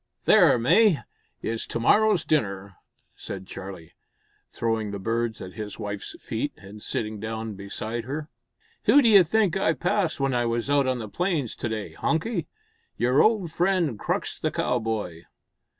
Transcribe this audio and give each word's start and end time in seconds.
"There, 0.25 0.57
May, 0.57 0.97
is 1.43 1.67
to 1.67 1.79
morrow's 1.79 2.25
dinner," 2.25 2.75
said 3.15 3.45
Charlie, 3.45 3.93
throwing 4.51 4.89
the 4.89 4.97
birds 4.97 5.39
at 5.41 5.53
his 5.53 5.77
wife's 5.77 6.19
feet, 6.19 6.53
and 6.57 6.81
sitting 6.81 7.19
down 7.19 7.53
beside 7.53 8.05
her. 8.05 8.27
"Who 8.85 8.99
d'you 9.03 9.23
think 9.23 9.55
I 9.57 9.73
passed 9.73 10.19
when 10.19 10.33
I 10.33 10.47
was 10.47 10.71
out 10.71 10.87
on 10.87 10.97
the 10.97 11.07
plains 11.07 11.55
to 11.57 11.69
day, 11.69 11.93
Hunky? 11.93 12.47
Your 12.97 13.21
old 13.21 13.51
friend 13.51 13.99
Crux 13.99 14.39
the 14.39 14.49
Cowboy." 14.49 15.25